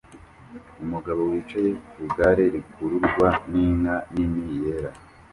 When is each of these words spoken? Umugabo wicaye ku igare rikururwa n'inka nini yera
Umugabo 0.83 1.21
wicaye 1.31 1.69
ku 1.89 1.95
igare 2.05 2.43
rikururwa 2.53 3.27
n'inka 3.51 3.95
nini 4.13 4.43
yera 4.61 4.91